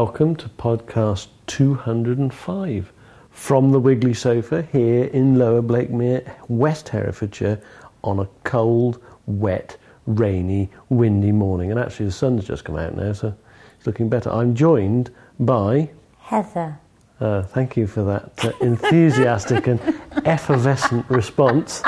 [0.00, 2.92] Welcome to podcast 205
[3.32, 7.60] from the Wiggly Sofa here in Lower Blakemere, West Herefordshire,
[8.04, 9.76] on a cold, wet,
[10.06, 11.72] rainy, windy morning.
[11.72, 13.34] And actually, the sun's just come out now, so
[13.76, 14.30] it's looking better.
[14.30, 15.90] I'm joined by.
[16.20, 16.78] Heather.
[17.18, 19.80] Uh, thank you for that uh, enthusiastic and
[20.24, 21.82] effervescent response.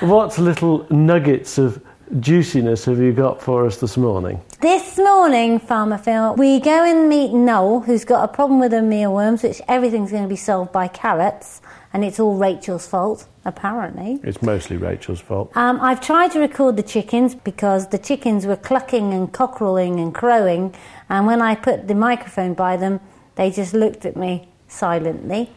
[0.00, 1.82] What little nuggets of
[2.20, 4.42] juiciness have you got for us this morning?
[4.64, 8.80] This morning, Farmer Phil, we go and meet Noel, who's got a problem with her
[8.80, 11.60] mealworms, which everything's going to be solved by carrots,
[11.92, 14.20] and it's all Rachel's fault, apparently.
[14.22, 15.54] It's mostly Rachel's fault.
[15.54, 20.14] Um, I've tried to record the chickens because the chickens were clucking and cockerelling and
[20.14, 20.74] crowing,
[21.10, 23.00] and when I put the microphone by them,
[23.34, 25.50] they just looked at me silently.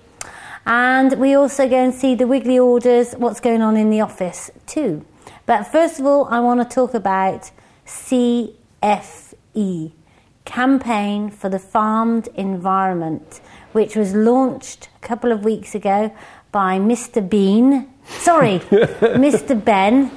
[0.65, 4.51] And we also go and see the Wiggly Orders, what's going on in the office
[4.65, 5.05] too.
[5.45, 7.51] But first of all, I want to talk about
[8.81, 9.91] CFE,
[10.45, 13.41] Campaign for the Farmed Environment,
[13.73, 16.15] which was launched a couple of weeks ago
[16.51, 17.27] by Mr.
[17.27, 19.61] Bean, sorry, Mr.
[19.61, 20.09] Benn,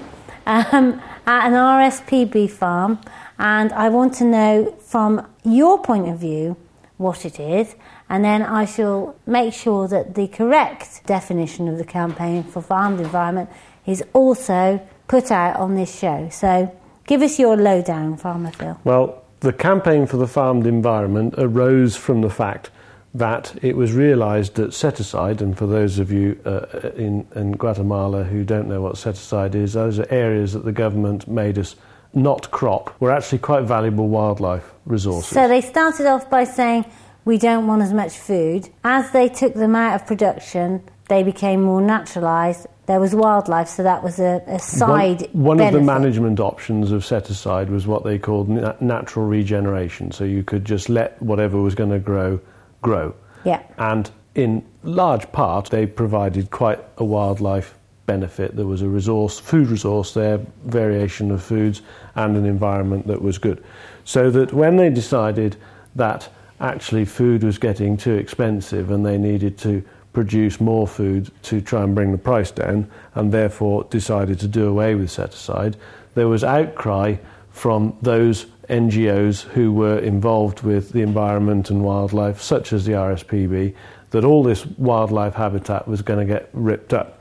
[0.47, 3.01] um, at an RSPB farm.
[3.39, 6.57] And I want to know from your point of view
[6.97, 7.75] what it is,
[8.09, 13.01] and then I shall make sure that the correct definition of the campaign for farmed
[13.01, 13.49] environment
[13.87, 16.29] is also put out on this show.
[16.31, 16.71] So
[17.11, 18.79] give us your lowdown, Farmer Phil.
[18.85, 22.71] Well, the campaign for the farmed environment arose from the fact
[23.13, 27.51] that it was realised that set aside, and for those of you uh, in, in
[27.53, 31.59] Guatemala who don't know what set aside is, those are areas that the government made
[31.59, 31.75] us
[32.15, 35.31] not crop, were actually quite valuable wildlife resources.
[35.31, 36.85] So they started off by saying,
[37.25, 38.69] we don't want as much food.
[38.85, 42.69] As they took them out of production, they became more naturalised.
[42.91, 45.29] There was wildlife, so that was a, a side.
[45.31, 49.27] One, one of the management options of set aside was what they called na- natural
[49.27, 50.11] regeneration.
[50.11, 52.41] So you could just let whatever was going to grow
[52.83, 53.15] grow.
[53.45, 53.63] Yeah.
[53.79, 58.57] And in large part, they provided quite a wildlife benefit.
[58.57, 61.83] There was a resource, food resource there, variation of foods,
[62.17, 63.63] and an environment that was good.
[64.05, 65.55] So that when they decided
[65.95, 71.61] that actually food was getting too expensive and they needed to produce more food to
[71.61, 75.77] try and bring the price down and therefore decided to do away with set aside,
[76.15, 77.17] there was outcry
[77.51, 83.75] from those NGOs who were involved with the environment and wildlife, such as the RSPB,
[84.11, 87.21] that all this wildlife habitat was going to get ripped up.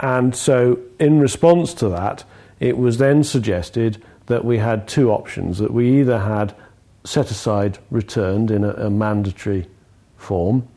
[0.00, 2.24] And so, in response to that,
[2.60, 6.54] it was then suggested that we had two options that we either had
[7.04, 9.68] set aside returned in a, a mandatory
[10.16, 10.68] form,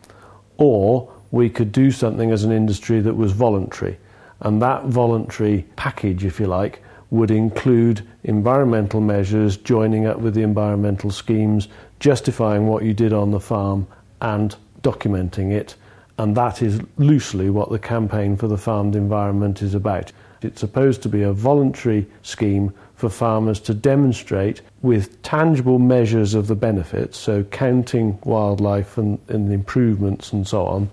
[0.58, 3.98] or we could do something as an industry that was voluntary.
[4.42, 10.42] And that voluntary package, if you like, would include environmental measures, joining up with the
[10.42, 11.68] environmental schemes,
[12.00, 13.88] justifying what you did on the farm,
[14.22, 15.76] and documenting it.
[16.18, 20.12] And that is loosely what the campaign for the farmed environment is about.
[20.42, 26.48] It's supposed to be a voluntary scheme for farmers to demonstrate with tangible measures of
[26.48, 30.90] the benefits, so counting wildlife and, and improvements and so on.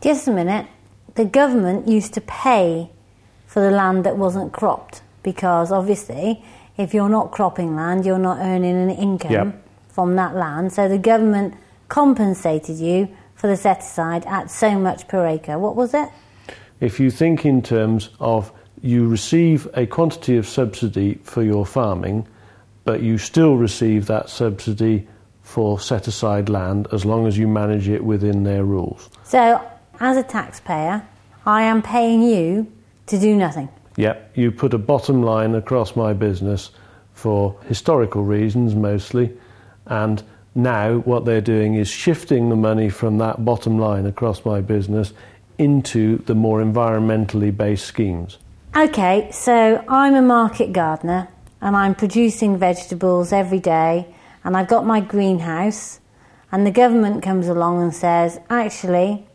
[0.00, 0.66] Just a minute.
[1.14, 2.90] The government used to pay
[3.46, 6.44] for the land that wasn't cropped because obviously,
[6.76, 9.64] if you're not cropping land, you're not earning an income Yep.
[9.88, 10.72] from that land.
[10.72, 11.54] So the government
[11.88, 15.58] compensated you for the set aside at so much per acre.
[15.58, 16.08] What was it?
[16.80, 22.28] If you think in terms of you receive a quantity of subsidy for your farming,
[22.84, 25.08] but you still receive that subsidy
[25.42, 29.10] for set aside land as long as you manage it within their rules.
[29.24, 29.60] So,
[30.00, 31.06] as a taxpayer,
[31.46, 32.70] I am paying you
[33.06, 33.68] to do nothing.
[33.96, 36.70] Yep, you put a bottom line across my business
[37.12, 39.36] for historical reasons mostly,
[39.86, 40.22] and
[40.54, 45.12] now what they're doing is shifting the money from that bottom line across my business
[45.58, 48.38] into the more environmentally based schemes.
[48.76, 51.28] Okay, so I'm a market gardener
[51.60, 54.14] and I'm producing vegetables every day
[54.44, 56.00] and I've got my greenhouse
[56.52, 59.27] and the government comes along and says, actually,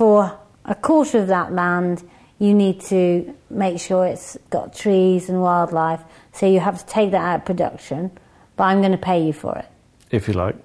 [0.00, 2.08] for a quarter of that land,
[2.38, 6.00] you need to make sure it's got trees and wildlife,
[6.32, 8.10] so you have to take that out of production,
[8.56, 9.66] but I'm going to pay you for it.
[10.10, 10.56] If you like.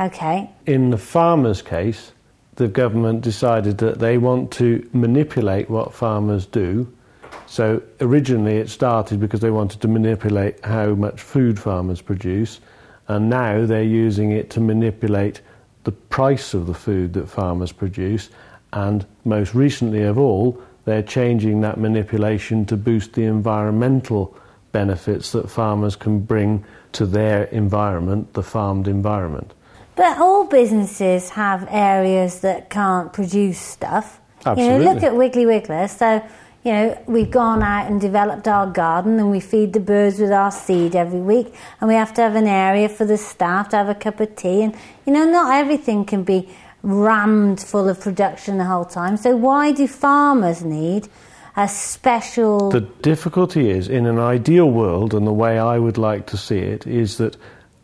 [0.00, 2.12] Okay, In the farmer's case,
[2.54, 6.90] the government decided that they want to manipulate what farmers do.
[7.44, 12.60] So originally it started because they wanted to manipulate how much food farmers produce,
[13.06, 15.42] and now they're using it to manipulate
[15.84, 18.30] the price of the food that farmers produce.
[18.72, 24.36] And most recently of all, they're changing that manipulation to boost the environmental
[24.72, 29.52] benefits that farmers can bring to their environment, the farmed environment.
[29.96, 34.20] But all businesses have areas that can't produce stuff.
[34.46, 34.64] Absolutely.
[34.64, 35.90] You know, look at Wiggly Wigglers.
[35.90, 36.22] So,
[36.64, 40.30] you know, we've gone out and developed our garden and we feed the birds with
[40.30, 43.76] our seed every week and we have to have an area for the staff to
[43.76, 44.74] have a cup of tea and,
[45.04, 46.48] you know, not everything can be
[46.82, 49.16] rammed full of production the whole time.
[49.16, 51.08] So why do farmers need
[51.56, 52.70] a special...
[52.70, 56.58] The difficulty is, in an ideal world, and the way I would like to see
[56.58, 57.36] it, is that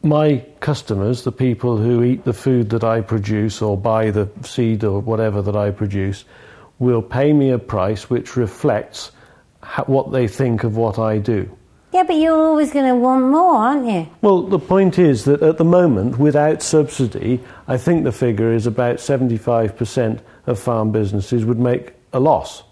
[0.03, 4.85] my customers, the people who eat the food that I produce or buy the seed
[4.85, 6.25] or whatever that I produce,
[6.79, 9.11] will pay me a price which reflects
[9.87, 11.51] what they think of what I do.
[11.95, 14.09] Yeah, but you're always going to want more, aren't you?
[14.21, 18.67] Well, the point is that at the moment, without subsidy, I think the figure is
[18.67, 22.65] about 75% of farm businesses would make a loss.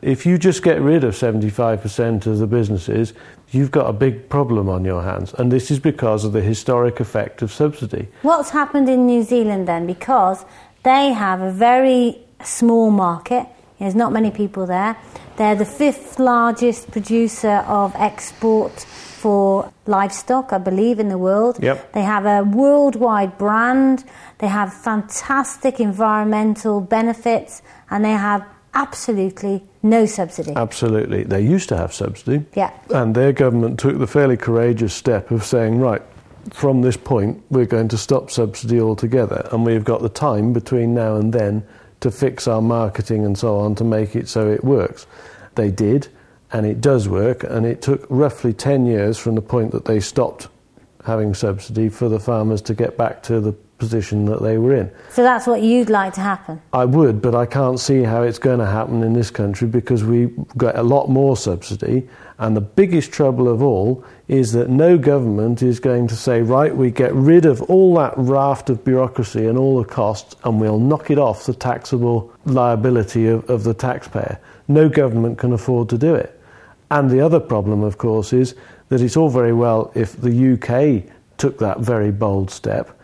[0.00, 3.14] If you just get rid of 75% of the businesses,
[3.50, 5.34] you've got a big problem on your hands.
[5.34, 8.06] And this is because of the historic effect of subsidy.
[8.22, 9.88] What's happened in New Zealand then?
[9.88, 10.44] Because
[10.84, 13.48] they have a very small market,
[13.82, 14.96] there's not many people there.
[15.36, 21.62] They're the fifth largest producer of export for livestock, I believe, in the world.
[21.62, 21.92] Yep.
[21.92, 24.04] They have a worldwide brand,
[24.38, 30.52] they have fantastic environmental benefits, and they have absolutely no subsidy.
[30.54, 31.24] Absolutely.
[31.24, 32.44] They used to have subsidy.
[32.54, 32.72] Yeah.
[32.90, 36.02] And their government took the fairly courageous step of saying, right,
[36.52, 39.48] from this point, we're going to stop subsidy altogether.
[39.52, 41.64] And we've got the time between now and then
[42.02, 45.06] to fix our marketing and so on to make it so it works.
[45.54, 46.08] They did,
[46.52, 50.00] and it does work, and it took roughly 10 years from the point that they
[50.00, 50.48] stopped
[51.04, 53.52] having subsidy for the farmers to get back to the
[53.82, 54.88] position that they were in.
[55.10, 56.62] So that's what you'd like to happen?
[56.72, 60.04] I would, but I can't see how it's going to happen in this country because
[60.04, 62.08] we got a lot more subsidy.
[62.38, 66.72] And the biggest trouble of all is that no government is going to say, right,
[66.76, 70.78] we get rid of all that raft of bureaucracy and all the costs and we'll
[70.78, 74.38] knock it off the taxable liability of, of the taxpayer.
[74.68, 76.40] No government can afford to do it.
[76.92, 78.54] And the other problem, of course, is
[78.90, 82.96] that it's all very well if the UK took that very bold step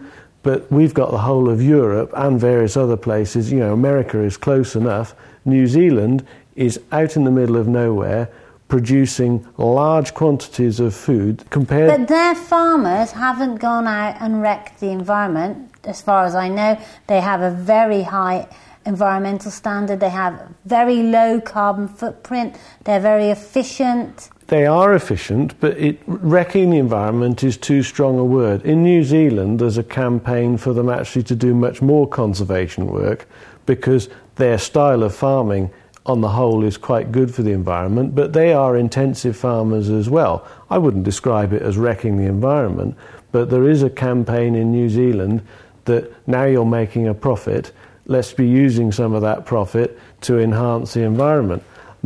[0.43, 3.51] but we've got the whole of Europe and various other places.
[3.53, 5.15] You know, America is close enough.
[5.45, 6.27] New Zealand
[6.57, 8.31] is out in the middle of nowhere
[8.69, 14.91] producing large quantities of food compared But their farmers haven't gone out and wrecked the
[14.91, 16.79] environment as far as I know.
[17.07, 18.47] They have a very high
[18.85, 20.01] environmental standard.
[20.01, 22.57] They have very low carbon footprint.
[22.85, 24.29] They're very efficient.
[24.49, 28.63] They are efficient, but it, wrecking the environment is too strong a word.
[28.65, 33.29] In New Zealand, there's a campaign for them actually to do much more conservation work
[33.67, 35.71] because their style of farming,
[36.07, 40.09] on the whole, is quite good for the environment, but they are intensive farmers as
[40.09, 40.49] well.
[40.71, 42.97] I wouldn't describe it as wrecking the environment,
[43.33, 45.43] but there is a campaign in New Zealand
[45.85, 47.73] that now you're making a profit,
[48.07, 51.63] let's be using some of that profit to enhance the environment.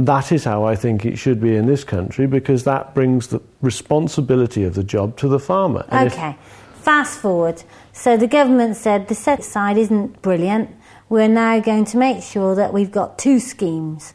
[0.06, 3.40] That is how I think it should be in this country because that brings the
[3.60, 5.86] responsibility of the job to the farmer.
[5.90, 6.36] And okay,
[6.74, 7.62] fast forward.
[7.92, 10.70] So the government said the set aside isn't brilliant.
[11.08, 14.14] We're now going to make sure that we've got two schemes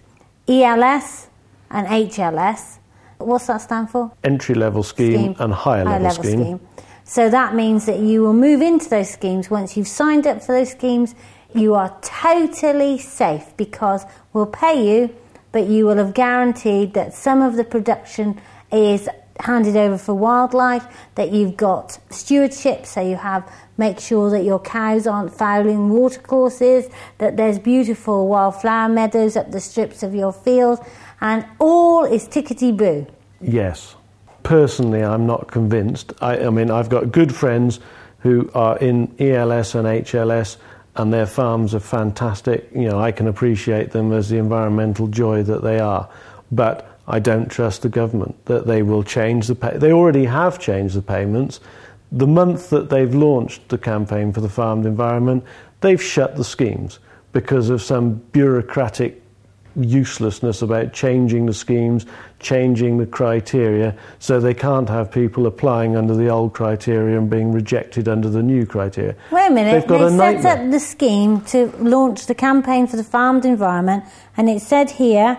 [0.50, 1.29] ELS
[1.72, 2.79] and HLS.
[3.20, 4.12] What's that stand for?
[4.25, 5.36] Entry level scheme, scheme.
[5.39, 6.41] and higher, higher level, level scheme.
[6.41, 6.60] scheme.
[7.06, 10.51] So that means that you will move into those schemes once you've signed up for
[10.51, 11.15] those schemes.
[11.56, 14.03] You are totally safe because
[14.34, 15.15] we'll pay you
[15.51, 18.39] but you will have guaranteed that some of the production
[18.72, 19.08] is
[19.39, 20.86] handed over for wildlife,
[21.16, 26.89] that you've got stewardship, so you have make sure that your cows aren't fouling watercourses,
[27.20, 30.80] that there's beautiful wildflower meadows up the strips of your field,
[31.22, 33.06] and all is tickety boo.
[33.42, 33.96] Yes.
[34.44, 36.13] Personally, I'm not convinced.
[36.22, 37.80] I, I mean, I've got good friends
[38.20, 40.58] who are in ELS and HLS
[40.98, 42.68] and their farms are fantastic.
[42.74, 46.10] You know, I can appreciate them as the environmental joy that they are,
[46.51, 49.77] but I don't trust the government that they will change the pay.
[49.77, 51.60] They already have changed the payments.
[52.12, 55.44] The month that they've launched the campaign for the farmed environment,
[55.82, 57.00] they've shut the schemes
[57.32, 59.22] because of some bureaucratic
[59.77, 62.05] uselessness about changing the schemes,
[62.39, 67.51] changing the criteria, so they can't have people applying under the old criteria and being
[67.51, 69.15] rejected under the new criteria.
[69.31, 73.46] Wait a minute, they set up the scheme to launch the campaign for the farmed
[73.46, 74.03] environment,
[74.36, 75.38] and it said here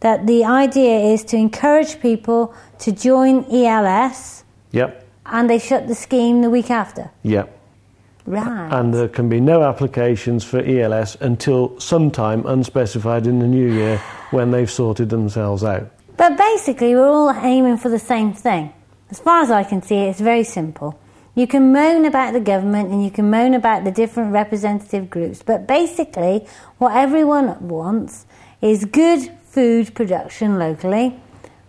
[0.00, 4.44] that the idea is to encourage people to join ELS.
[4.72, 5.06] Yep.
[5.26, 7.10] And they shut the scheme the week after.
[7.22, 7.53] Yep.
[8.26, 8.72] Right.
[8.72, 13.98] And there can be no applications for ELS until sometime unspecified in the new year
[14.30, 15.90] when they've sorted themselves out.
[16.16, 18.72] But basically, we're all aiming for the same thing.
[19.10, 20.98] As far as I can see, it's very simple.
[21.34, 25.42] You can moan about the government and you can moan about the different representative groups,
[25.42, 26.46] but basically,
[26.78, 28.24] what everyone wants
[28.62, 31.20] is good food production locally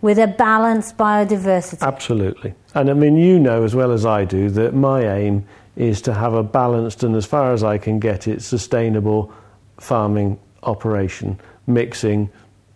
[0.02, 1.82] with a balanced biodiversity.
[1.82, 2.54] Absolutely.
[2.76, 6.14] And I mean, you know as well as I do that my aim is to
[6.14, 9.32] have a balanced and, as far as I can get it, sustainable
[9.78, 12.30] farming operation, mixing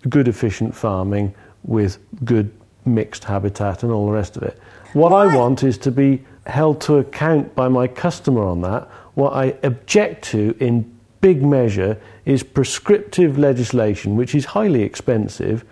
[0.08, 2.52] good, efficient farming with good
[2.86, 4.60] mixed habitat and all the rest of it.
[4.94, 8.88] What I want is to be held to account by my customer on that.
[9.14, 15.64] What I object to in big measure is prescriptive legislation, which is highly expensive,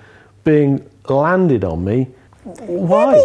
[0.43, 2.09] being landed on me.
[2.43, 3.15] Why?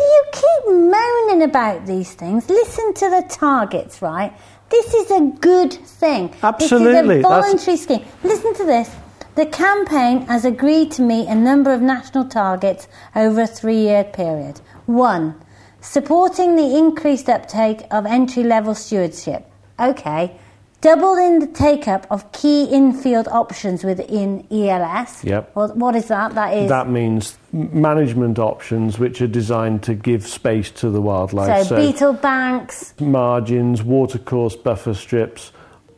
[0.67, 2.49] Yeah, but you keep moaning about these things.
[2.49, 4.33] Listen to the targets, right?
[4.71, 6.35] This is a good thing.
[6.43, 8.05] Absolutely, This is a voluntary scheme.
[8.23, 8.91] Listen to this.
[9.35, 14.05] The campaign has agreed to meet a number of national targets over a three year
[14.05, 14.61] period.
[14.87, 15.35] One,
[15.81, 19.47] supporting the increased uptake of entry level stewardship.
[19.81, 20.39] Okay.
[20.83, 25.23] Doubling the take up of key infield options within ELS.
[25.23, 25.53] Yep.
[25.55, 26.35] Well, what is that?
[26.35, 26.69] That is.
[26.69, 31.69] That means management options which are designed to give space to the wildlife.
[31.69, 35.53] so, beetle banks, margins, watercourse buffer strips,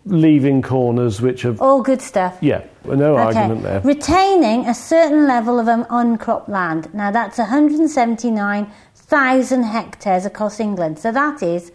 [0.05, 1.63] leaving corners which have.
[1.63, 2.37] all good stuff.
[2.43, 3.81] Yeah, no argument there.
[3.81, 6.93] Retaining a certain level of um, uncropped land.
[6.93, 10.99] Now that's 179,000 hectares across England.
[10.99, 11.73] So that is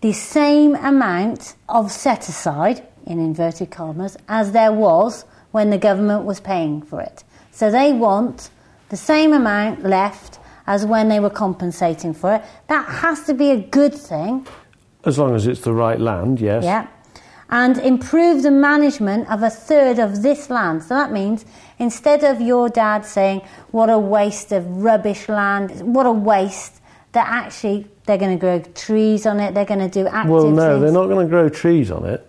[0.00, 6.24] the same amount of set aside, in inverted commas, as there was when the government
[6.24, 7.24] was paying for it.
[7.50, 8.50] So they want
[8.88, 12.42] the same amount left as when they were compensating for it.
[12.68, 14.46] That has to be a good thing.
[15.04, 16.64] As long as it's the right land, yes.
[16.64, 16.86] Yeah.
[17.48, 20.84] And improve the management of a third of this land.
[20.84, 21.44] So that means
[21.78, 23.40] instead of your dad saying,
[23.72, 26.80] what a waste of rubbish land, what a waste,
[27.12, 30.50] that actually they're going to grow trees on it, they're going to do active Well,
[30.50, 30.82] no, things.
[30.82, 32.26] they're not going to grow trees on it.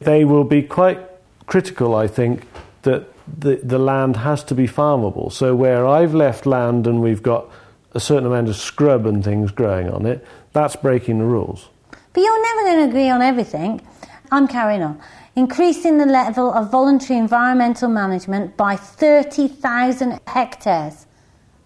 [0.00, 0.98] They will be quite
[1.46, 2.46] critical, I think,
[2.82, 5.30] that the, the land has to be farmable.
[5.30, 7.50] So where I've left land and we've got
[7.92, 11.68] a certain amount of scrub and things growing on it, that's breaking the rules.
[12.14, 13.82] But you're never going to agree on everything.
[14.30, 14.98] I'm carrying on.
[15.36, 21.06] Increasing the level of voluntary environmental management by 30,000 hectares.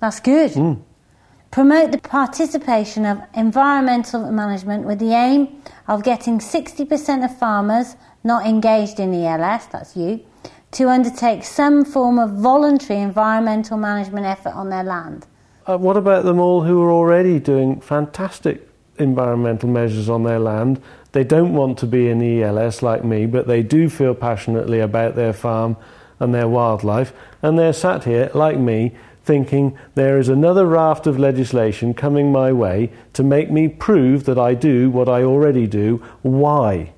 [0.01, 0.53] That's good.
[0.53, 0.75] Hmm.
[1.53, 7.95] Promote the participation of environmental management with the aim of getting 60% of farmers
[8.25, 10.21] not engaged in ELS, that's you,
[10.71, 15.27] to undertake some form of voluntary environmental management effort on their land.
[15.67, 18.67] Uh, what about them all who are already doing fantastic
[18.97, 20.81] environmental measures on their land?
[21.13, 25.17] They don't want to be in ELS like me, but they do feel passionately about
[25.17, 25.77] their farm
[26.19, 28.95] and their wildlife, and they're sat here like me
[29.25, 34.39] thinking there is another raft of legislation coming my way to make me prove that
[34.39, 36.03] I do what I already do.
[36.23, 36.93] Why?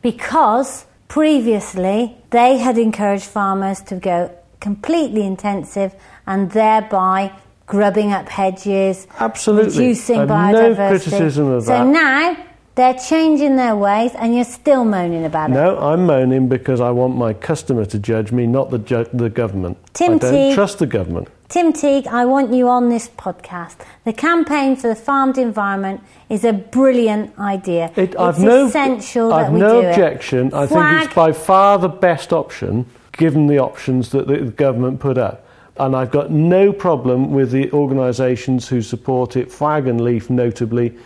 [0.00, 4.30] because previously they had encouraged farmers to go
[4.60, 5.94] completely intensive
[6.26, 7.32] and thereby
[7.66, 9.78] grubbing up hedges, Absolutely.
[9.78, 10.78] reducing I've biodiversity.
[10.78, 11.86] no criticism of so that.
[11.86, 12.36] now
[12.74, 15.54] they're changing their ways and you're still moaning about it.
[15.54, 19.30] No, I'm moaning because I want my customer to judge me, not the, ju- the
[19.30, 19.78] government.
[19.94, 20.54] Tim I don't Teague.
[20.54, 21.28] trust the government.
[21.52, 23.76] Tim Teague, I want you on this podcast.
[24.04, 27.92] The campaign for the farmed environment is a brilliant idea.
[27.94, 30.46] It, it's I've no, essential I've that we no do objection.
[30.46, 30.54] it.
[30.54, 32.86] I think Flag- it's by far the best option,
[33.18, 35.46] given the options that the government put up.
[35.76, 40.96] And I've got no problem with the organisations who support it, Flag and Leaf notably.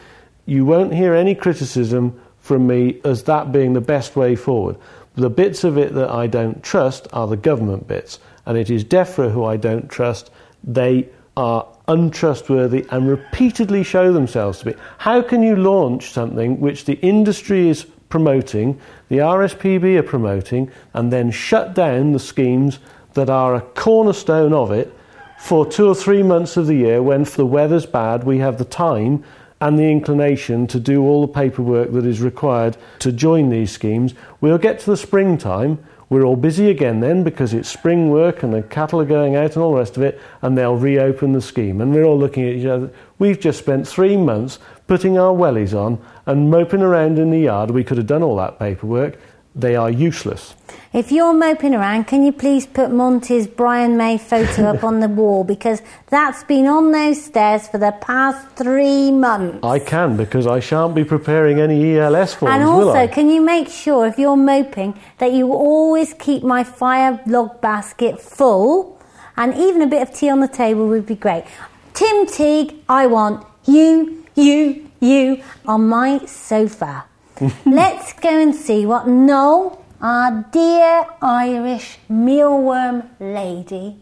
[0.45, 4.77] You won't hear any criticism from me as that being the best way forward.
[5.17, 8.85] The bits of it that I don't trust are the government bits, and it is
[8.85, 10.31] DEFRA who I don't trust.
[10.65, 14.75] They are untrustworthy and repeatedly show themselves to be.
[14.99, 21.13] How can you launch something which the industry is promoting, the RSPB are promoting, and
[21.13, 22.79] then shut down the schemes
[23.15, 24.93] that are a cornerstone of it
[25.39, 28.59] for two or three months of the year when if the weather's bad, we have
[28.59, 29.23] the time
[29.61, 34.15] and the inclination to do all the paperwork that is required to join these schemes.
[34.41, 35.79] We'll get to the springtime.
[36.09, 39.55] We're all busy again then because it's spring work and the cattle are going out
[39.55, 41.81] and all the rest of it, and they'll reopen the scheme.
[41.81, 42.91] And we're all looking at each other.
[43.19, 47.71] We've just spent three months putting our wellies on and moping around in the yard.
[47.73, 49.19] We could have done all that paperwork.
[49.59, 50.55] They are useless.
[50.93, 55.09] If you're moping around, can you please put Monty's Brian May photo up on the
[55.09, 59.65] wall because that's been on those stairs for the past three months.
[59.65, 63.69] I can because I shan't be preparing any ELS forms, and also, can you make
[63.69, 69.01] sure if you're moping that you always keep my fire log basket full
[69.39, 71.45] and even a bit of tea on the table would be great.
[71.95, 77.05] Tim Teague, I want you, you, you on my sofa.
[77.67, 83.99] Let's go and see what Noel, our dear Irish mealworm lady,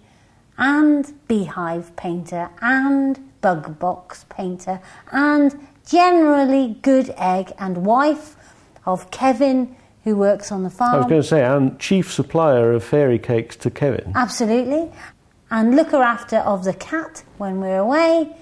[0.56, 8.36] and beehive painter, and bug box painter, and generally good egg and wife
[8.86, 9.74] of Kevin,
[10.04, 10.94] who works on the farm.
[10.94, 14.12] I was going to say, and chief supplier of fairy cakes to Kevin.
[14.14, 14.92] Absolutely.
[15.50, 18.36] And looker after of the cat when we're away.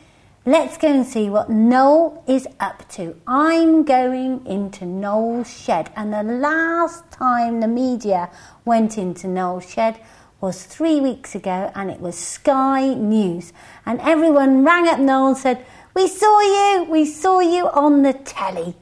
[0.45, 3.15] Let's go and see what Noel is up to.
[3.29, 8.29] I'm going into Noel's shed, and the last time the media
[8.65, 10.01] went into Noel's shed
[10.41, 13.53] was three weeks ago, and it was Sky News.
[13.87, 18.13] And everyone rang up Noel and said, We saw you, we saw you on the
[18.13, 18.75] telly.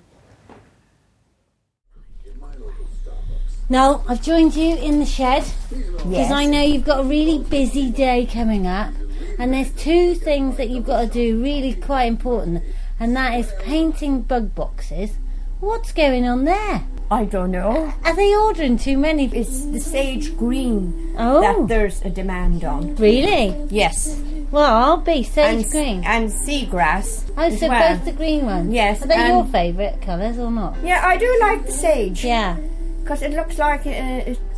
[3.69, 6.33] Noel, I've joined you in the shed because Yes.
[6.33, 8.95] I know you've got a really busy day coming up,
[9.41, 12.63] and there's two things that you've got to do really quite important,
[13.01, 15.13] and that is painting bug boxes.
[15.61, 16.85] What's going on there?
[17.11, 17.93] I don't know.
[18.05, 19.27] Are they ordering too many?
[19.35, 21.41] It's the sage green Oh.
[21.41, 22.95] that there's a demand on.
[22.97, 23.67] Really?
[23.69, 24.21] Yes.
[24.51, 26.05] Well, I'll be sage and, green.
[26.05, 27.31] And seagrass.
[27.37, 27.97] Oh, so well.
[27.97, 28.73] both the green ones.
[28.73, 30.77] Yes, Are they your favourite colours or not?
[30.85, 32.25] Yeah, I do like the sage.
[32.25, 32.57] Yeah.
[33.01, 33.91] Because it looks like uh,
[34.31, 34.50] it's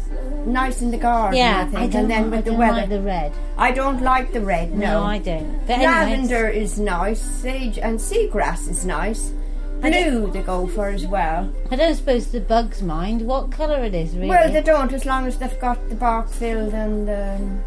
[0.47, 1.39] nice in the garden.
[1.39, 1.63] Yeah.
[1.63, 1.77] I think.
[1.79, 2.73] I don't, and then with the weather.
[2.81, 3.33] like the red.
[3.57, 4.73] I don't like the red.
[4.73, 5.01] No.
[5.01, 5.67] No, I don't.
[5.67, 7.21] But Lavender is nice.
[7.21, 9.33] Sage and seagrass is nice.
[9.81, 11.53] Blue they go for as well.
[11.73, 14.29] I don't suppose the bugs mind what colour it is, really.
[14.29, 17.65] Well, they don't as long as they've got the bark filled and um,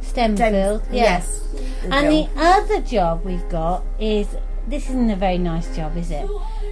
[0.00, 0.82] stem stem- filled.
[0.92, 1.42] Yes.
[1.90, 4.28] And the other job we've got is
[4.68, 6.28] this isn't a very nice job, is it?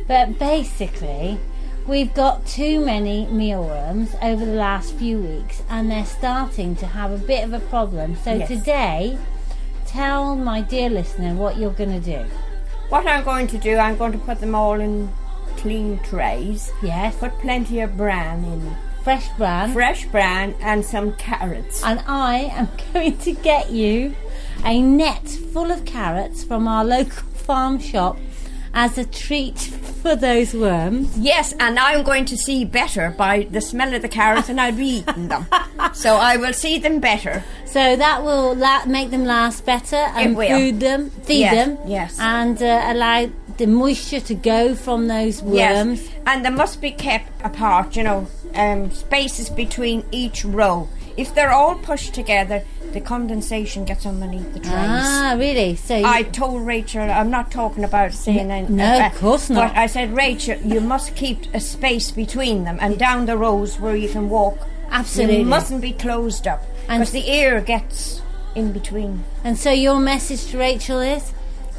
[0.06, 1.40] But basically,
[1.86, 7.12] we've got too many mealworms over the last few weeks, and they're starting to have
[7.12, 8.16] a bit of a problem.
[8.16, 8.48] So Yes.
[8.48, 9.18] today,
[9.86, 12.24] tell my dear listener what you're going to do.
[12.88, 15.10] What I'm going to do, I'm going to put them all in
[15.56, 16.70] clean trays.
[16.82, 18.76] Yes, Put plenty of bran in.
[19.02, 19.72] fresh bran.
[19.72, 21.82] Fresh bran and some carrots.
[21.84, 24.14] and I am going to get you
[24.64, 28.16] a net full of carrots from our local farm shop
[28.74, 31.16] as a treat for those worms.
[31.16, 34.72] Yes, and I'm going to see better by the smell of the carrots and I'll
[34.74, 35.46] be eating them.
[35.94, 37.42] so I will see them better.
[37.66, 42.18] So that will la- make them last better and food them, feed Yes, them, yes.
[42.20, 46.02] and uh, allow the moisture to go from those worms.
[46.02, 46.10] Yes.
[46.26, 50.88] And they must be kept apart, you know, um, spaces between each row.
[51.16, 54.72] If they're all pushed together, the condensation gets underneath the trays.
[54.74, 55.76] Ah, really?
[55.76, 59.14] So you, I told Rachel, I'm not talking about saying N- any- no, uh, of
[59.16, 59.68] course not.
[59.74, 63.78] But I said, Rachel, you must keep a space between them and down the rows
[63.78, 64.56] where you can walk.
[64.90, 65.40] Absolutely.
[65.40, 68.22] You mustn't be closed up because the air gets
[68.54, 69.24] in between.
[69.42, 71.32] and so your message to Rachel is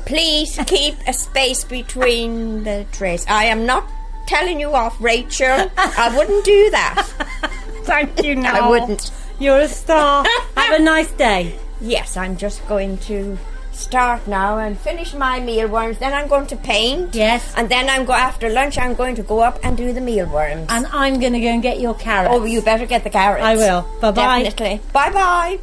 [0.05, 3.25] Please keep a space between the trays.
[3.27, 3.89] I am not
[4.27, 5.71] telling you off, Rachel.
[5.77, 7.07] I wouldn't do that.
[7.85, 9.11] Thank you, I wouldn't.
[9.39, 10.25] You're a star.
[10.55, 11.55] Have a nice day.
[11.81, 13.37] Yes, I'm just going to
[13.73, 15.97] start now and finish my mealworms.
[15.97, 17.13] Then I'm going to paint.
[17.13, 17.53] Yes.
[17.57, 18.77] And then I'm go after lunch.
[18.77, 20.67] I'm going to go up and do the mealworms.
[20.69, 22.33] And I'm going to go and get your carrots.
[22.33, 23.43] oh, you better get the carrots.
[23.43, 23.81] I will.
[24.01, 24.43] Bye-bye.
[24.43, 24.81] Definitely.
[24.93, 25.59] Bye bye.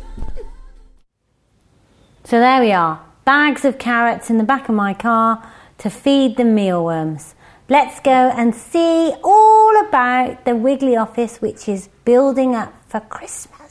[2.24, 3.00] So there we are.
[3.24, 5.42] Bags of carrots in the back of my car
[5.78, 7.34] to feed the mealworms.
[7.68, 13.61] Let's go and see all about the Wiggly office, which is building up for Christmas.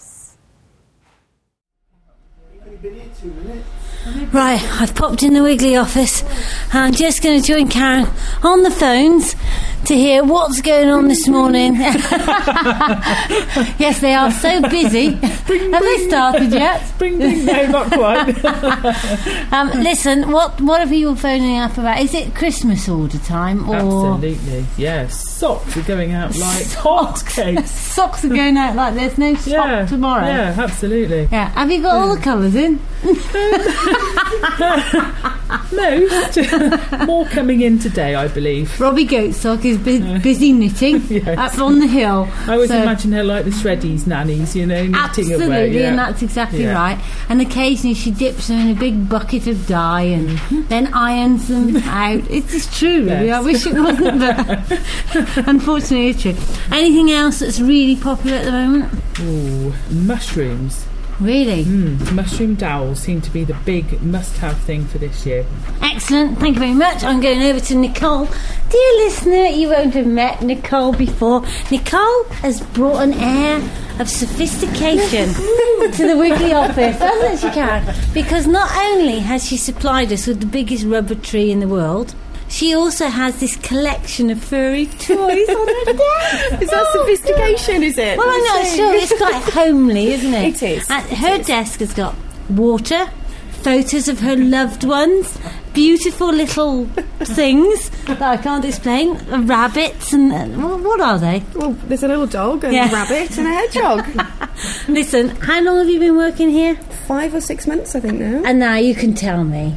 [4.31, 6.23] Right, I've popped in the Wiggly office.
[6.73, 8.07] I'm just going to join Karen
[8.41, 9.35] on the phones
[9.85, 11.75] to hear what's going on this morning.
[13.79, 15.09] yes, they are so busy.
[15.15, 15.45] Have
[15.83, 16.81] they started yet?
[16.99, 18.35] Bing, bing, no, not quite.
[19.51, 21.99] Um, listen, what what are you phoning up about?
[21.99, 23.75] Is it Christmas order time or
[24.13, 25.27] Absolutely, yes.
[25.29, 27.67] Socks are going out like hotcakes.
[27.67, 30.25] socks are going out like there's no sock Yeah, tomorrow?
[30.25, 31.27] Yeah, absolutely.
[31.31, 31.49] Yeah.
[31.49, 32.79] Have you got all the colours in?
[35.73, 38.79] no, more coming in today, I believe.
[38.79, 41.37] Robbie Goatsock is bu- busy knitting Yes.
[41.37, 42.27] up on the hill.
[42.47, 45.71] I always So- imagine her like the Shreddies nannies, you know, knitting Absolutely, away.
[45.73, 45.89] Yeah.
[45.89, 46.73] and that's exactly Yeah.
[46.73, 46.99] right.
[47.29, 50.67] And occasionally she dips them in a big bucket of dye and mm-hmm.
[50.67, 52.23] then irons them out.
[52.29, 53.27] It's just true, really.
[53.27, 53.41] Yes.
[53.41, 56.35] I wish it wasn't, but unfortunately it's true.
[56.71, 58.93] Anything else that's really popular at the moment?
[59.19, 60.85] Ooh, mushrooms.
[61.19, 61.65] Really?
[61.65, 65.45] Mm, mushroom dowels seem to be the big must-have thing for this year.
[65.81, 66.39] Excellent.
[66.39, 67.03] Thank you very much.
[67.03, 68.25] I'm going over to Nicole.
[68.25, 71.45] Dear listener, you won't have met Nicole before.
[71.69, 73.57] Nicole has brought an air
[73.99, 75.33] of sophistication
[75.91, 77.85] to the Wiggly office, hasn't she, Karen?
[78.13, 82.15] Because not only has she supplied us with the biggest rubber tree in the world,
[82.51, 86.61] she also has this collection of furry toys on her desk.
[86.61, 88.17] Is that sophistication, is it?
[88.17, 88.93] Well, I'm not sure.
[88.93, 90.61] It's quite homely, isn't it?
[90.61, 90.89] It is.
[90.89, 92.13] And her desk has got
[92.49, 93.09] water,
[93.63, 95.39] photos of her loved ones,
[95.73, 96.85] beautiful little
[97.19, 101.43] things that I can't explain, uh, rabbits, and uh, what are they?
[101.55, 104.27] Well, there's a little dog, and a rabbit, and a hedgehog.
[104.89, 106.75] Listen, how long have you been working here?
[107.07, 108.43] Five or six months, I think now.
[108.45, 109.73] And now you can tell me,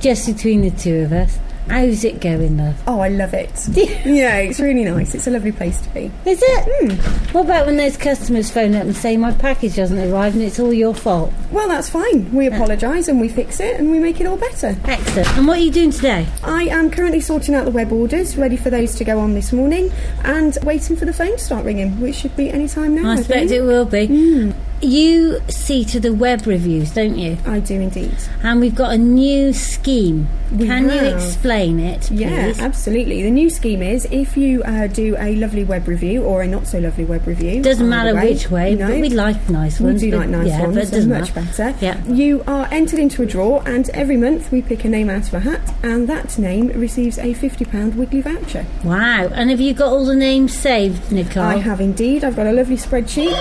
[0.00, 2.80] just between the two of us, how's it going, love?
[2.86, 3.50] Oh, I love it.
[4.04, 5.14] yeah, it's really nice.
[5.14, 6.10] It's a lovely place to be.
[6.26, 6.64] Is it?
[6.66, 7.32] Hmm.
[7.32, 10.60] What about when those customers phone up and say my package hasn't arrived and it's
[10.60, 11.32] all your fault?
[11.50, 12.32] Well, that's fine.
[12.32, 14.76] We apologise and we fix it and we make it all better.
[14.84, 15.28] Excellent.
[15.36, 16.26] And what are you doing today?
[16.42, 19.52] I am currently sorting out the web orders, ready for those to go on this
[19.52, 19.90] morning,
[20.24, 23.08] and waiting for the phone to start ringing, which should be any time now.
[23.10, 23.50] I I expect think.
[23.52, 24.06] it will be.
[24.06, 24.50] Hmm.
[24.84, 27.38] You see to the web reviews, don't you?
[27.46, 28.14] I do indeed.
[28.42, 30.28] And we've got a new scheme.
[30.52, 32.20] We Can you explain it, please?
[32.20, 33.22] Yeah, absolutely.
[33.22, 36.66] The new scheme is if you uh, do a lovely web review or a not
[36.66, 37.62] so lovely web review.
[37.62, 40.02] Doesn't matter which way, no, but we like nice ones.
[40.02, 41.72] we do like nice yeah, ones, but doesn't much matter.
[41.72, 41.84] better.
[41.84, 42.04] Yeah.
[42.06, 45.34] You are entered into a draw, and every month we pick a name out of
[45.34, 48.66] a hat, and that name receives a £50 Wiggly voucher.
[48.84, 49.28] Wow.
[49.32, 51.42] And have you got all the names saved, Nicole?
[51.42, 52.22] I have indeed.
[52.22, 53.34] I've got a lovely spreadsheet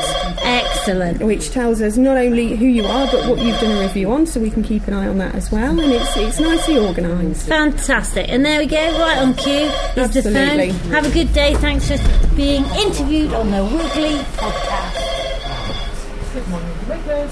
[0.43, 1.21] Excellent.
[1.33, 4.27] Which tells us not only who you are but what you've done a review on,
[4.27, 5.79] so we can keep an eye on that as well.
[5.79, 7.47] And it's it's nicely organised.
[7.47, 8.29] Fantastic.
[8.29, 10.73] And there we go, right on cue is the Absolutely.
[10.73, 10.91] phone.
[10.91, 11.55] Have a good day.
[11.55, 11.97] Thanks for
[12.35, 14.93] being interviewed on the Wiggly podcast.
[16.33, 17.31] Good morning, Wigglers.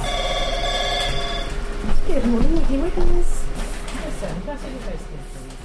[2.07, 3.45] Good morning, Wiggly Wiggles.
[4.03, 5.57] Listen, can I see your face again, please?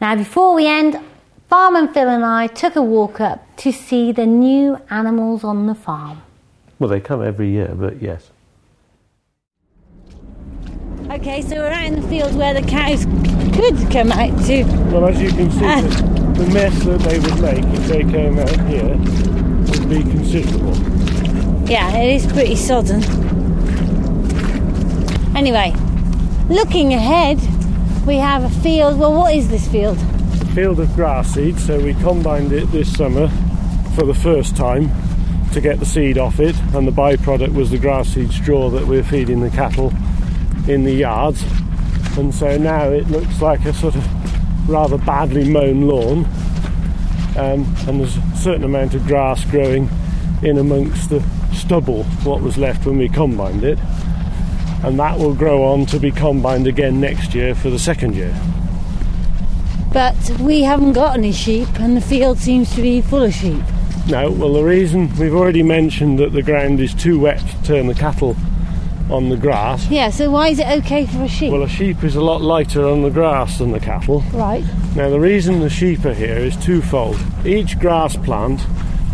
[0.00, 1.00] Now, before we end,
[1.48, 5.74] Farmer Phil and I took a walk up to see the new animals on the
[5.74, 6.22] farm.
[6.78, 8.30] Well, they come every year, but yes.
[11.10, 13.04] Okay, so we're out in the field where the cows
[13.54, 14.64] could come out to.
[14.90, 15.82] Well, as you can see, Ah.
[15.82, 20.74] the, the mess that they would make if they came out here would be considerable.
[21.68, 23.02] Yeah, it is pretty sodden.
[25.36, 25.74] Anyway,
[26.48, 27.38] looking ahead,
[28.06, 28.98] we have a field.
[28.98, 29.98] Well, what is this field?
[29.98, 33.30] A field of grass seed, so we combined it this summer
[33.94, 34.90] for the first time
[35.52, 38.86] to get the seed off it, and the byproduct was the grass seed straw that
[38.86, 39.92] we're feeding the cattle
[40.68, 41.44] in the yards.
[42.16, 46.24] And so now it looks like a sort of rather badly mown lawn,
[47.36, 49.88] um, and there's a certain amount of grass growing
[50.42, 51.22] in amongst the
[51.52, 53.78] stubble, what was left when we combined it.
[54.82, 58.34] And that will grow on to be combined again next year for the second year.
[59.92, 63.62] But we haven't got any sheep, and the field seems to be full of sheep.
[64.08, 67.86] No, well, the reason we've already mentioned that the ground is too wet to turn
[67.86, 68.36] the cattle
[69.10, 69.88] on the grass.
[69.88, 71.52] Yeah, so why is it okay for a sheep?
[71.52, 74.20] Well, a sheep is a lot lighter on the grass than the cattle.
[74.32, 74.64] right.
[74.94, 77.18] Now, the reason the sheep are here is twofold.
[77.44, 78.60] Each grass plant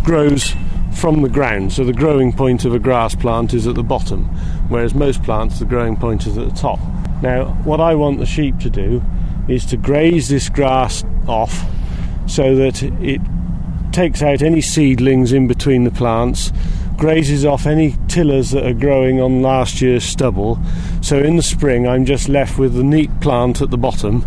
[0.05, 0.55] grows
[0.95, 4.25] from the ground, so the growing point of a grass plant is at the bottom,
[4.69, 6.79] whereas most plants, the growing point is at the top.
[7.23, 9.03] Now, what I want the sheep to do
[9.49, 11.65] is to graze this grass off
[12.27, 13.21] so that it
[13.97, 16.53] takes out any seedlings in between the plants,
[16.99, 20.59] grazes off any tillers that are growing on last year's stubble.
[21.01, 24.23] So in the spring, I'm just left with the neat plant at the bottom,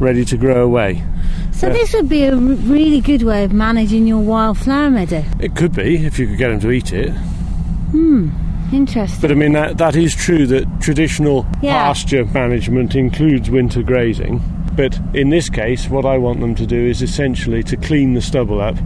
[0.00, 1.04] ready to grow away.
[1.52, 5.24] So this would be a r- really good way of managing your wildflower meadow.
[5.38, 7.10] It could be if you could get them to eat it.
[7.10, 8.30] Hmm.
[8.72, 9.20] Interesting.
[9.20, 11.74] But I mean, that, that is true that traditional Yeah.
[11.84, 14.40] pasture management includes winter grazing.
[14.76, 18.20] But in this case, what I want them to do is essentially to clean the
[18.20, 18.76] stubble up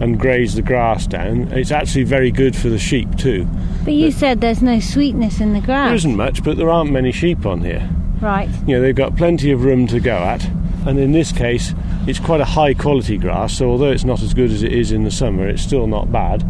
[0.00, 1.52] and graze the grass down.
[1.52, 3.46] It's actually very good for the sheep too.
[3.84, 5.88] But you said there's no sweetness in the grass.
[5.88, 7.88] There isn't much, but there aren't many sheep on here.
[8.20, 8.48] Right.
[8.66, 10.44] You know, they've got plenty of room to go at.
[10.86, 11.74] And in this case,
[12.06, 14.92] it's quite a high quality grass, so although it's not as good as it is
[14.92, 16.46] in the summer, it's still not bad.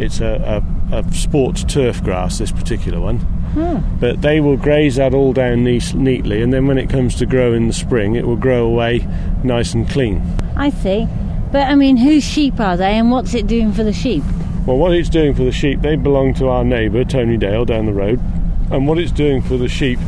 [0.00, 3.18] It's a, a, a sports turf grass, this particular one.
[3.18, 3.98] Hmm.
[3.98, 7.26] But they will graze that all down neat, neatly, and then when it comes to
[7.26, 9.06] grow in the spring, it will grow away
[9.42, 10.22] nice and clean.
[10.56, 11.08] I see.
[11.52, 14.22] But I mean, whose sheep are they and what's it doing for the sheep?
[14.66, 17.86] Well, what it's doing for the sheep, they belong to our neighbour, Tony Dale, down
[17.86, 18.20] the road.
[18.70, 19.98] And what it's doing for the sheep,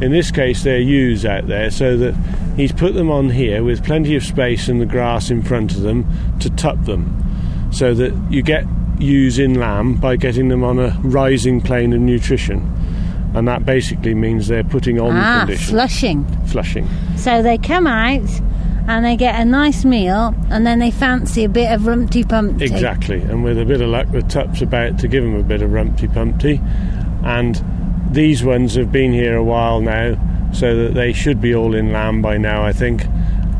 [0.00, 2.14] in this case, they're ewes out there, so that
[2.56, 5.80] he's put them on here with plenty of space and the grass in front of
[5.80, 6.06] them
[6.38, 7.12] to tup them.
[7.72, 8.64] So that you get
[8.98, 12.72] ewes in lamb by getting them on a rising plane of nutrition.
[13.34, 16.46] And that basically means they're putting on ah, condition, flushing.
[16.46, 16.88] flushing.
[17.16, 18.28] So they come out
[18.88, 22.64] and they get a nice meal and then they fancy a bit of rumpty pumpty.
[22.64, 25.60] Exactly, and with a bit of luck, the tup's about to give them a bit
[25.60, 26.60] of rumpty pumpty.
[27.24, 27.62] And
[28.10, 30.16] these ones have been here a while now,
[30.52, 33.04] so that they should be all in lamb by now, I think.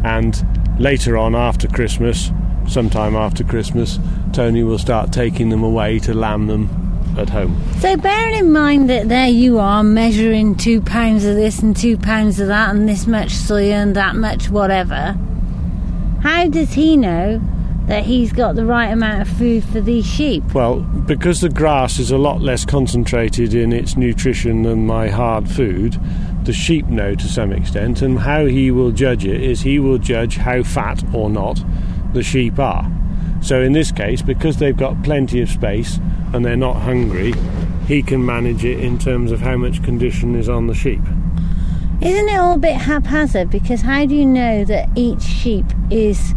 [0.04, 0.40] And
[0.78, 2.30] later on, after Christmas,
[2.68, 3.98] sometime after Christmas,
[4.32, 6.68] Tony will start taking them away to lamb them
[7.18, 7.60] at home.
[7.80, 11.96] So bearing in mind that there you are measuring two pounds of this and two
[11.96, 15.16] pounds of that and this much soya and that much whatever,
[16.22, 17.40] how does he know
[17.86, 20.42] that he's got the right amount of food for these sheep?
[20.52, 25.48] Well, because the grass is a lot less concentrated in its nutrition than my hard
[25.48, 25.98] food,
[26.44, 29.98] the sheep know to some extent, and how he will judge it is he will
[29.98, 31.62] judge how fat or not
[32.12, 32.90] the sheep are.
[33.42, 35.98] So in this case, because they've got plenty of space
[36.32, 37.32] and they're not hungry,
[37.86, 41.00] he can manage it in terms of how much condition is on the sheep.
[42.00, 43.50] Isn't it all a bit haphazard?
[43.50, 46.34] Because how do you know that each sheep is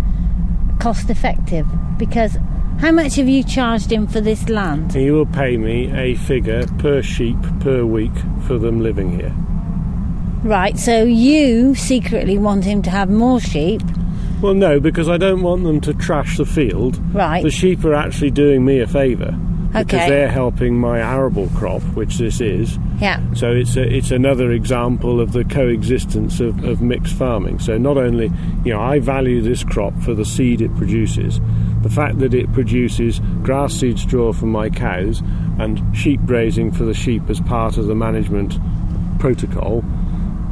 [0.79, 1.67] cost effective?
[1.97, 2.38] Because
[2.79, 4.93] how much have you charged him for this land?
[4.93, 8.13] He will pay me a figure per sheep per week
[8.47, 9.34] for them living here.
[10.43, 13.82] Right, so you secretly want him to have more sheep.
[14.41, 16.97] Well, no, because I don't want them to trash the field.
[17.13, 17.43] Right.
[17.43, 19.38] The sheep are actually doing me a favour
[19.73, 22.80] because they're helping my arable crop, which this is.
[22.99, 23.21] Yeah.
[23.34, 27.60] So it's a, it's another example of the coexistence of, of mixed farming.
[27.60, 28.32] So not only,
[28.65, 31.39] you know, I value this crop for the seed it produces,
[31.82, 35.21] the fact that it produces grass seed straw for my cows
[35.60, 38.58] and sheep grazing for the sheep as part of the management
[39.19, 39.84] protocol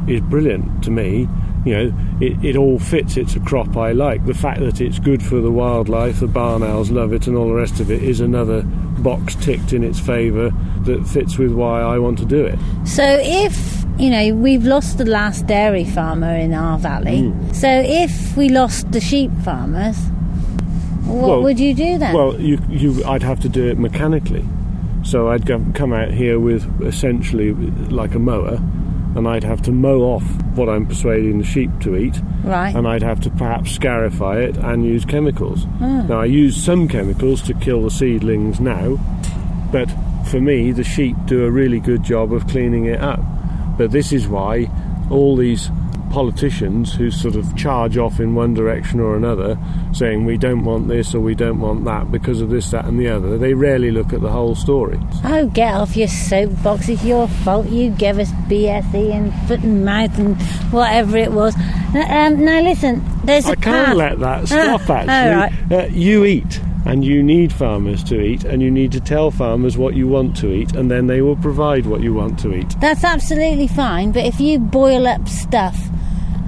[0.06, 1.28] is brilliant to me.
[1.64, 3.16] You know, it, it all fits.
[3.16, 4.24] It's a crop I like.
[4.26, 7.48] The fact that it's good for the wildlife, the barn owls love it, and all
[7.48, 10.50] the rest of it is another box ticked in its favour
[10.82, 12.58] that fits with why I want to do it.
[12.84, 17.52] So if you know we've lost the last dairy farmer in our valley, Hmm.
[17.52, 19.98] so if we lost the sheep farmers,
[21.04, 22.14] what Well- would you do then?
[22.14, 24.44] Well, you, you, I'd have to do it mechanically.
[25.04, 28.60] So I'd go, come out here with essentially like a mower,
[29.18, 30.22] and I'd have to mow off
[30.54, 32.74] what I'm persuading the sheep to eat, right.
[32.74, 35.64] and I'd have to perhaps scarify it and use chemicals.
[35.64, 36.06] Hmm.
[36.06, 38.96] Now I use some chemicals to kill the seedlings now,
[39.72, 39.90] but
[40.30, 43.20] for me the sheep do a really good job of cleaning it up.
[43.76, 44.70] But this is why
[45.10, 45.68] all these
[46.10, 49.58] politicians who sort of charge off in one direction or another,
[49.92, 52.98] saying we don't want this or we don't want that because of this, that, and
[52.98, 54.98] the other, they rarely look at the whole story.
[55.24, 56.88] Oh, get off your soapbox.
[56.88, 57.68] It's your fault.
[57.68, 60.40] You gave us BSE and foot and mouth and
[60.72, 61.54] whatever it was.
[61.94, 63.96] Uh, Um, now, listen, there's a I can't path.
[63.96, 64.80] let that stop.
[64.88, 69.00] Ah, Actually, uh, you eat, and you need farmers to eat, and you need to
[69.00, 72.38] tell farmers what you want to eat, and then they will provide what you want
[72.40, 72.68] to eat.
[72.80, 75.78] That's absolutely fine, but if you boil up stuff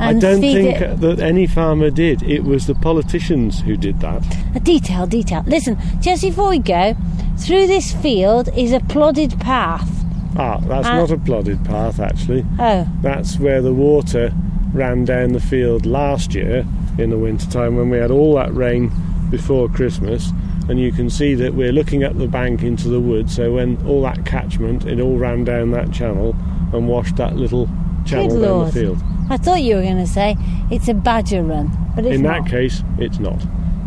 [0.01, 1.01] I don't think it.
[1.01, 2.23] that any farmer did.
[2.23, 4.23] It was the politicians who did that.
[4.55, 5.45] A detail, detail.
[5.47, 6.97] Listen, just before we go,
[7.39, 9.89] through this field is a plodded path.
[10.37, 12.45] Ah, that's Uh, not a plodded path, actually.
[12.59, 14.33] Oh, That's where the water
[14.73, 16.65] ran down the field last year
[16.99, 18.91] in the winter time when we had all that rain
[19.31, 20.33] before Christmas.
[20.69, 23.29] And you can see that we're looking up the bank into the wood.
[23.29, 26.37] So when all that catchment, it all ran down that channel
[26.73, 27.69] and washed that little
[28.05, 28.69] good down lord.
[28.69, 28.99] the field.
[29.29, 30.37] I thought you were going to say
[30.71, 32.45] it's a badger run, but it's In not.
[32.45, 33.41] that case, it's not.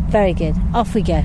[0.08, 0.54] Very good.
[0.74, 1.22] Off we go.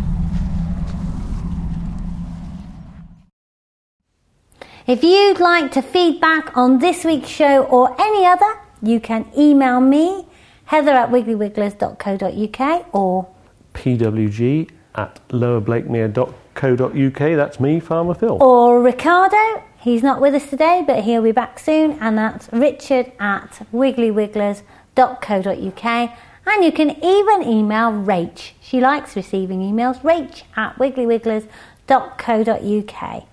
[4.88, 9.80] If you'd like to feedback on this week's show or any other, you can email
[9.80, 10.26] me,
[10.66, 13.28] heather at wigglywigglers.co.uk or
[13.74, 17.20] pwg at lowerblakemere.co.uk.
[17.38, 18.42] That's me, Farmer Phil.
[18.42, 19.62] or Ricardo.
[19.82, 26.12] He's not with us today, but he'll be back soon, and that's richard at wigglywigglers.co.uk.
[26.46, 28.52] And you can even email Rach.
[28.60, 30.02] She likes receiving emails.
[30.02, 33.28] Rach at wigglywigglers.co.uk.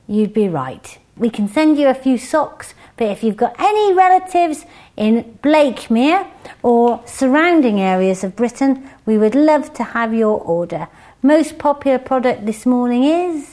[0.07, 0.97] you'd be right.
[1.17, 6.27] We can send you a few socks, but if you've got any relatives in Blakemere
[6.61, 10.87] or surrounding areas of Britain, we would love to have your order.
[11.21, 13.52] Most popular product this morning is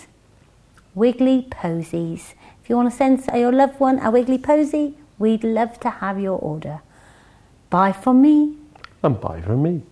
[0.94, 2.34] Wiggly Posies.
[2.62, 6.18] If you want to send your loved one a Wiggly Posy, we'd love to have
[6.18, 6.80] your order.
[7.68, 8.56] Bye from me.
[9.02, 9.82] And bye from me.